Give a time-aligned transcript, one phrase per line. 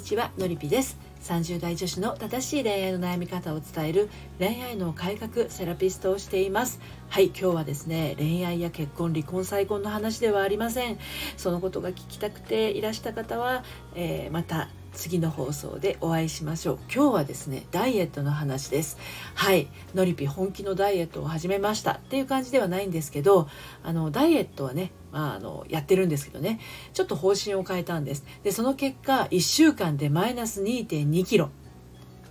[0.00, 0.96] にちはのりぴです。
[1.24, 6.80] 30代女子の正しい恋愛の悩み方を伝える恋愛の改革セラピストをしています。
[7.10, 10.96] はい今日はですね恋愛や結婚離婚再婚の話ではありません。
[11.36, 13.62] そのことが聞きたくていらした方は、
[13.94, 16.78] えー、また次の放送でお会いしましょう。
[16.90, 18.96] 今日はですねダイエットの話です。
[19.34, 21.92] はいのりぴ本気のダイエットを始めました。
[21.92, 23.50] っていう感じではないんですけど
[23.82, 26.60] あのダイエットはねまあ、あのやってるんですけどね。
[26.92, 28.24] ちょっと方針を変えたんです。
[28.42, 31.50] でその結果1週間でマイナス2 2キロ。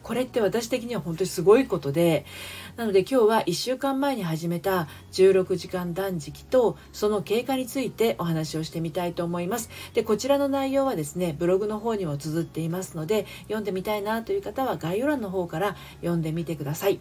[0.10, 2.26] これって私的には本当にすごいことで
[2.78, 9.70] なので今日は1週間前に始めた16時間断食とその経過についてお話をしてみたいと思います。
[9.94, 17.00] でこちらの内容はですねブログの方にも綴っていますので読んでみたいなという方は概要欄の方から読んでみてください。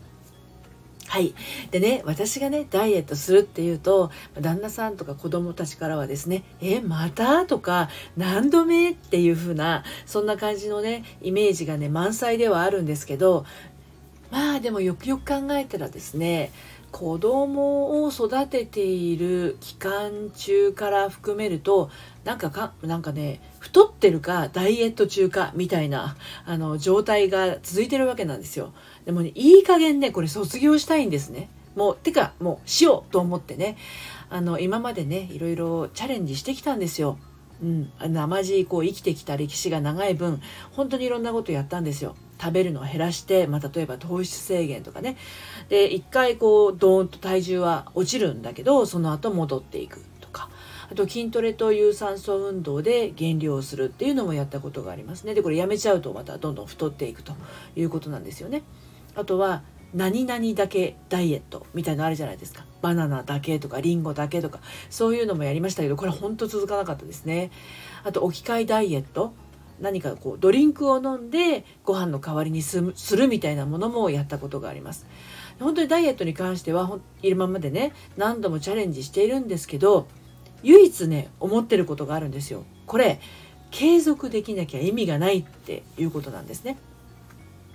[1.09, 1.35] はい。
[1.71, 7.47] でね、私がね、ダイエットするっていうと、旦那さんとか子供たちからはですね、え、また？
[7.47, 8.91] とか、何度目？
[8.91, 13.47] っていう風な、そんな感じのね、イメージがね、満載ではあるんですけど、
[14.31, 16.53] まあでもよくよく考えたらですね、
[16.91, 21.91] 子供を育てている期間中から含めると
[22.25, 28.73] なんかかなんかね太ってるかダイエット中かみたいなあの状態が続いてるわけなんですよ。
[29.05, 31.51] でもねいい加減ねこれ卒業したいんですね。
[31.77, 33.77] もうてかもうしようと思ってね。
[34.31, 37.19] あの今までねいろいろチャレンジしてきたんですよ。
[37.63, 40.41] うん、生地こう生きてきた歴史が長い分
[40.73, 42.15] 本当にいろんなことやったんですよ。
[42.41, 45.17] 食べるのを減らして、まあ、例えば糖質制限とかね。
[45.69, 50.51] で一回こうドーンと体重は落ちるんだけどその後戻っていくとか。
[50.91, 55.35] あと筋トレと有酸素運動で減量するっていうのもやったことがありますね。
[55.35, 57.35] でこれやめちゃうとまたどんどん太っていくと
[57.77, 58.63] いうことなんですよね。
[59.15, 59.63] あとは
[59.95, 62.65] 何々だけダイエットみたいのあるじゃないですか。
[62.81, 64.61] バナナだけとかリンゴだけとか。
[64.89, 67.51] そういうのもやりましたけどこれほんと続かなかったですね。
[68.05, 69.35] あと置き換えダイエット。
[69.81, 72.81] 何かこうドリンクを飲んでご飯の代わりにす
[73.17, 75.07] るみたいなものもやったことがあります。
[75.61, 80.07] 本当にダイエットに関しては今までね何度もチャレンジしているんですけど
[80.63, 82.65] 唯一ね思ってることがあるんですよ。
[82.87, 83.21] これ
[83.71, 86.79] 継続できなきゃ意味がないっていうことなんですね。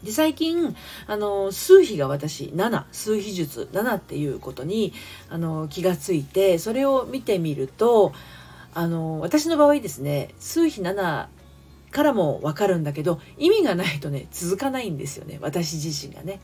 [0.04, 0.76] で最近
[1.08, 4.94] あの数比が私7数比術7っていうことに
[5.30, 8.12] あの気がついてそれを見てみると
[8.74, 11.28] あの私の場合ですね数比7
[11.94, 16.42] からも分かるんだけど意味がないとね続かないんですよね私自身がね。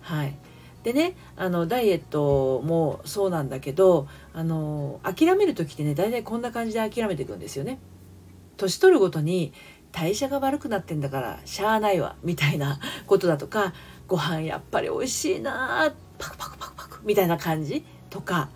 [0.00, 0.36] はい
[0.82, 7.78] でねあのダイエットもそうなんだけどあの諦める時ってね大体こんな感じで諦めていくんですよね。
[8.56, 9.52] 年取るごとに
[9.92, 13.74] 代謝が悪くなってんだからしゃあないわみたいな ことだとか
[14.08, 18.48] ご飯やっぱり美味しいなパクパクパクパクみたいな感じとか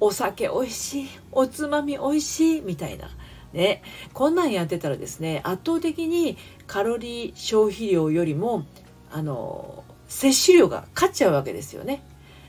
[0.00, 3.08] お酒美味しいおつまみ美味しいみたいな
[3.52, 3.82] ね、
[4.12, 8.64] こんなんやってたらですね圧倒的にカロリー消費量よりも
[9.10, 12.02] あの摂取量が勝っちゃうわけですよね。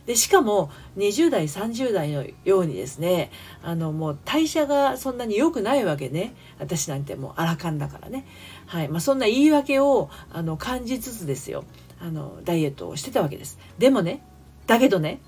[0.05, 3.31] でしかも20代30代のようにですね
[3.61, 6.33] あのもう代謝がそんなに良くないわけね。
[6.59, 8.25] 私なんてもうアラカンだからね、
[8.65, 8.89] はい。
[8.89, 11.63] まあ、そんな言い訳をあの感じつつですよ。
[12.01, 13.57] あのダイエットをしてたわけです。
[13.77, 14.21] でもね
[14.67, 15.21] だけどね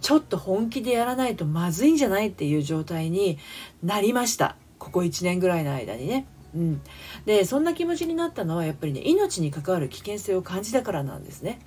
[0.00, 3.38] ちょっと本気でやらないとまずいんじゃないっていう状態に
[3.84, 4.56] なりました。
[4.82, 6.26] ここ1年ぐらいの間にね。
[6.56, 6.82] うん、
[7.24, 11.60] でそんな気持ちになったのはやっぱりね命に関わる危険性を感じたからなんですね。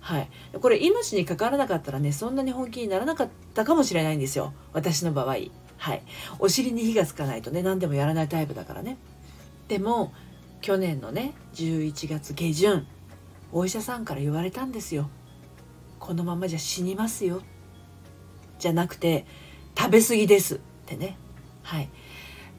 [0.00, 0.28] はい、
[0.60, 5.36] これ命に関わらなかったらねそんなに本気にならなかったかもしれないんですよ私の場合。
[5.76, 6.02] はい、
[6.38, 8.96] お尻に火がつかないとね何でもやらないタイプだからね。
[9.68, 10.14] でも
[10.62, 12.86] 去年のね11月下旬
[13.52, 15.10] お医者さんから言われたんですよ。
[16.00, 17.42] このままじゃ死にますよ。
[18.58, 19.26] じゃなくて
[19.76, 21.18] 食べ過ぎですってね。
[21.62, 21.90] はい。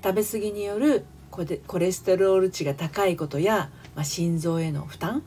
[0.05, 1.43] 食べ過ぎによるコ
[1.79, 5.23] レステロール値が高いことや、まあ、心臓への負担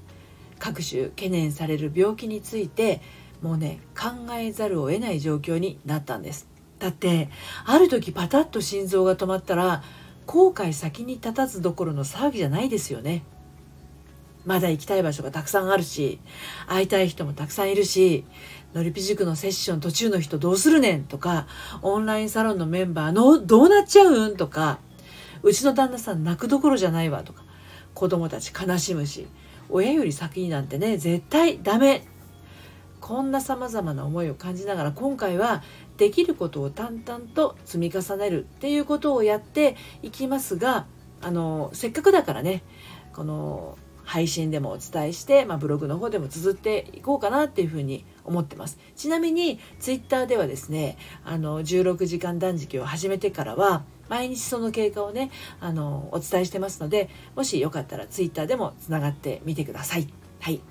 [0.60, 3.00] 各種懸念される病気について
[3.42, 6.46] もうね考えざるを得ない状況になったんです。
[6.78, 7.28] だって
[7.66, 9.82] ある時パタッと心臓が止まったら
[10.26, 13.24] 後悔先に立たずどころの騒ぎじゃないですよね。
[14.46, 16.20] まだ行きたい場所がたくさんあるし
[16.66, 18.24] 会いたい人もたくさんいるし
[18.74, 21.46] のりぴ塾のセッション途中の人どうするねんとか、
[21.80, 24.78] オンラインサロンのメンバーのどうなっちゃうんとか、
[25.42, 27.44] うちの旦那さん泣くどころじゃないわとか、
[27.94, 29.26] 子供たち悲しむし、
[29.70, 32.06] 親より先になんてね、絶対ダメ。
[33.00, 35.62] こんな様々な思いを感じながら今回は
[35.96, 40.86] できることを淡々と積み重ねるっていうことをやっていきますが、
[41.22, 42.62] あの、せっかくだからね、
[43.14, 50.96] この配信でもお伝えして、まあ、ブログの方でも綴っていこうかなっていうふうに思ってますちなみにツイッターではですね
[51.26, 60.08] あの16時間断食を始めてからは毎日その経過をねあのお伝えしてますのでもしよかったらツイッターでもつながってみてください。
[60.40, 60.62] はい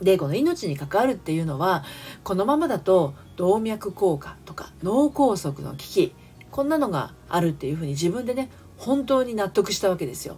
[0.00, 1.82] でこの命に関わるっていうのは
[2.22, 6.14] このままだと動脈硬化とか脳梗塞の危機
[6.52, 10.36] こんなのがあるっていうふうに自分でね本当に納得したわけですよ。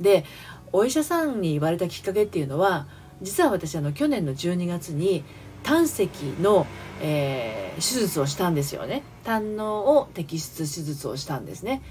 [0.00, 0.24] で
[0.72, 2.86] お医者さんに言われたきっかけっていうのは
[3.20, 5.24] 実は私あの去年の12月に
[5.62, 6.08] 胆石
[6.40, 6.66] の、
[7.00, 9.02] えー、手術をしたんですよね。
[9.22, 11.82] 胆のを摘出手術をしたんですね。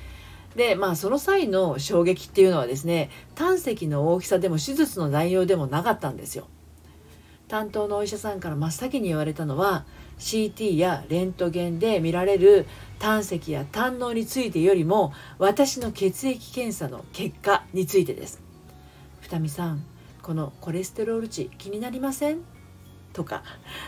[0.56, 6.48] でまあその際の衝撃っていうのはですね胆石の大きさでも手術の内容でもなかったんですよ。
[7.48, 9.86] 担当のお医者さんから真っ先に言われたのは
[10.20, 12.66] CT やレントゲンで見られる
[13.00, 18.51] 胆石や胆のについてよりも私の血液検査の結果についてです。
[19.32, 19.84] 二見さん
[20.22, 22.40] このコレステロール値気になりません
[23.14, 23.44] とか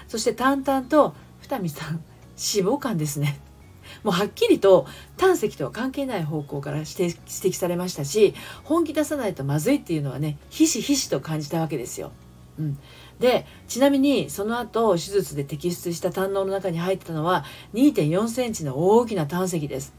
[0.08, 3.40] そして淡々と二見さん脂肪肝ですね
[4.04, 4.88] もうはっきりと
[5.18, 12.12] 胆石とは関係ない方向から指摘されましたし本気出さないとまずいっていうのはねひしひしと感じたわけですよ。
[12.58, 12.78] うん、
[13.20, 19.94] でちなみにその後手術で摘出した胆のの中に入ってたのは2 4センチの大きな胆石です。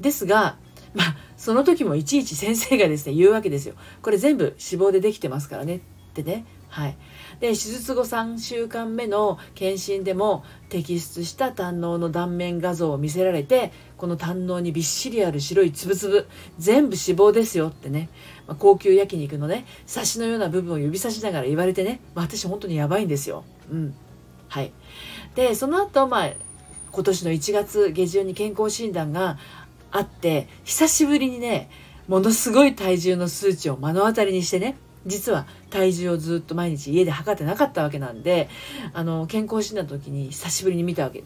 [0.00, 0.56] ですが
[0.94, 3.74] まあその時もいちいち先生がですね言うわけですよ。
[4.02, 5.80] これ全部脂肪でできてますからねっ
[6.14, 6.44] てね。
[6.74, 6.96] はい、
[7.38, 16.26] で手術後3週間目の検診でも摘出した胆のの断面画像を見せられてこの胆のにびっしりある白いつぶつぶ
[16.58, 18.08] 全部脂肪ですよってね、
[18.48, 23.44] まあ、高級焼肉のねサシのような部分を指さしながら言われてね、まあ、私本当にやばいんですよ。
[23.70, 23.94] うん
[24.48, 24.72] はい、
[25.36, 26.32] でその後、まあ
[26.90, 29.36] 今年の1月下旬に健康診断が
[29.94, 31.70] あって久しぶりにね
[32.08, 34.76] ものすごい体重の数値を目の当たりにしてね
[35.06, 38.48] 実は体重をずっと毎日家で測ってなかったわけなんで
[38.92, 41.22] あの健康診断の時に久しぶりに見たわけ。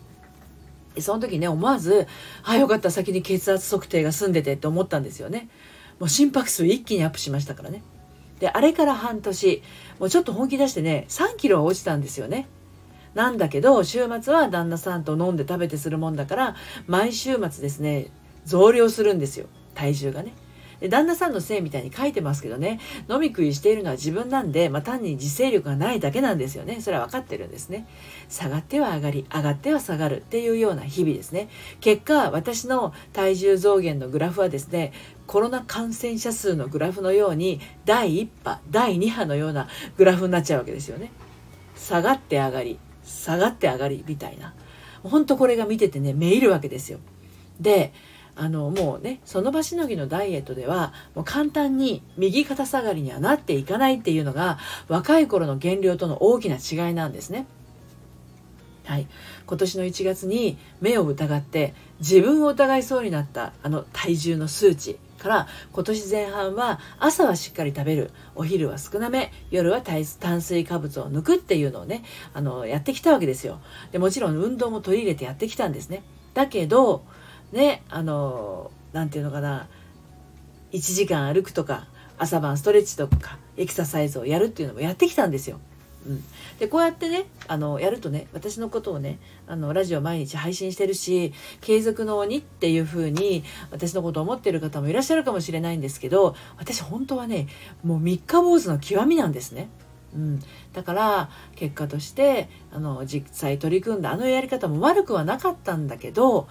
[1.00, 2.08] その時ね思わず
[2.42, 5.48] あよかった先に血圧測定が済んでてって思ったんですよね。
[5.98, 7.82] もう心拍数一気にアップしましたからね。
[8.40, 9.62] であれから半年
[9.98, 12.48] もうちょっと本気出してね3キロは落ちたんですよね。
[13.14, 16.56] なんだけど週末は旦那さんと飲んで食べてするもんだから
[16.86, 18.08] 毎週末ですね
[18.48, 19.46] 増量するんですよ。
[19.74, 20.32] 体重がね。
[20.80, 22.78] で旦那さんのせいみたいに書いてますけどね。
[23.10, 26.80] 飲み食いしているのは自分なんで、まあ、単に自制力がないだけなんですよね。
[26.80, 27.86] それは分かってるんですね。
[28.28, 31.48] 下がっては上がり上がっては下がるっていうような日々ですね。
[31.80, 34.92] 結果私の体重増減のグラフはですね
[35.26, 41.10] コロナ感染者数のグラフのように第1波第2波のようなグラフになっちゃうわけですよね。
[41.76, 44.54] 下がって上がり下がって上がりみたいな。
[45.02, 47.00] ほんとこれが見ててねめいるわけですよ。
[47.60, 47.92] で
[48.40, 57.46] あのもうねその場しのぎのダイエットではもう簡単に右肩下がりにはなっていかないっていうのが若い頃の減量との大きな違いなんですね。
[58.84, 59.06] はい、
[59.46, 72.02] 今年の1月に目を疑って自分を疑いそうになったあの体重の数値から今年前半は朝はしっかり食べるお昼は少なめ夜は炭水化物を抜くっていうのをね
[72.32, 73.60] あのやってきたわけですよ。
[73.92, 76.02] でもちろん運動も取り入れてやってきたんですね。
[76.32, 77.04] だけど
[77.52, 79.68] ねあの何て言うのかな
[80.72, 81.86] 1時間歩くとか
[82.18, 85.60] 朝晩ストレッチとかエクササイズをやるっていうのもやってきたんですよ。
[86.06, 86.24] うん、
[86.58, 97.48] でこうやってねあのやるとね私のことをねあのラジオ毎日配信してるし継続の鬼っていう風に私のことを思ってる方もいらっしゃるかもしれないんですけど私本当はね
[97.84, 99.68] もう三日坊主の極みなんですね。
[100.14, 100.40] うん、
[100.72, 106.48] だから結果としてあの実際取り組んだあのやり方も悪くはなかったんだけど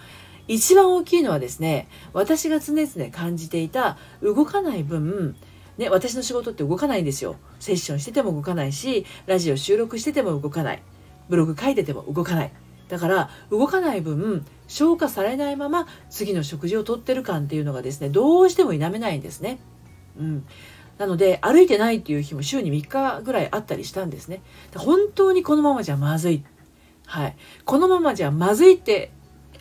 [0.47, 5.35] 一番大きいのはですね私が常々感じていた動かない分
[5.77, 7.35] ね、私の仕事って動かないんですよ。
[7.59, 10.81] セッションしてても動かないし、ラジオ収録してても動かない。
[11.29, 12.51] ブログ書いてても動かない。
[12.89, 19.59] だから動かない分消化されないまま次の食事をとってる感っていうのがですねどうしても否めないんですね。
[20.17, 20.45] うん、
[20.97, 24.41] なので歩いてないっていう日も週に3日ぐらいあったりしたんですね。
[24.75, 26.43] 本当にこのままじゃまずい。
[27.05, 27.35] はい。
[27.65, 29.11] このままじゃまずいって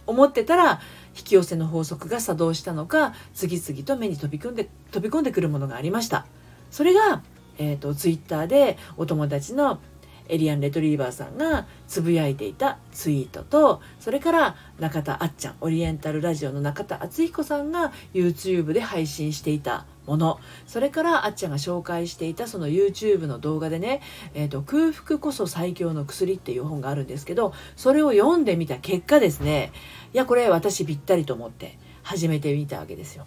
[0.06, 0.80] 思ってたら
[1.16, 6.26] 引き寄せの法則が作動したのか次々と目に飛び込んで飛び込んでくるものがありました。
[6.70, 7.22] それが、
[7.58, 9.80] えーと、ツイッターでお友達の
[10.28, 20.38] エリアン・レトリーバーさんがつぶやいていたツイートとそれから中田あっちゃんオリエンタルラジオの中田敦彦さんが YouTube で配信していたもの。
[20.66, 24.00] それからあっちゃんが紹介していたその YouTube の動画でね
[24.34, 29.72] 「えーと、空腹こそ最強の薬」っていう本があるんですけどそれを読んでみた結果ですね
[30.14, 33.26] いやこれ私ぴったりと思って始めてみたわけですよ。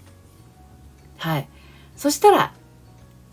[1.18, 1.50] はい。
[1.98, 2.54] そしたら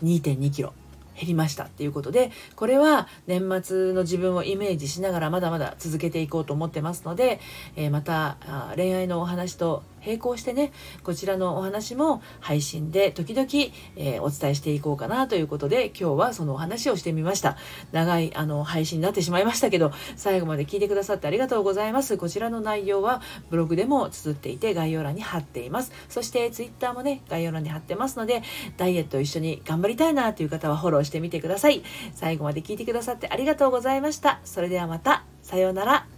[0.03, 0.73] 2 2キロ。
[1.17, 7.39] 減りましたっていうことでこれは年末の自分をイメージしながらまだまだ続けていこうと思ってますので、
[7.75, 8.37] え、また
[8.75, 10.71] 恋愛のお話と並行してね
[11.03, 13.47] こちらのお話も配信で時々、
[13.95, 17.57] えー、お伝えしていこうかなということで今日はそのお話をしてみました。
[17.91, 22.17] 長いあの配信になってしまいましたけど最後まで聞いてくださってありがとうございます。
[22.17, 25.91] こちらの内容はブログでも綴っていて概要欄に貼っています。
[26.09, 28.43] そして Twitter もね概要欄に貼ってますので
[28.77, 31.83] ダイエット一緒に頑張りたいなという方はフォローしてみてください。
[32.13, 34.39] 最後まで聞いてくださってありがとうございました。
[34.43, 35.23] それではまた。
[35.43, 36.16] さようなら。